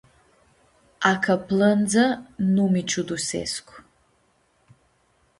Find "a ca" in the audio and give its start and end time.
1.09-1.35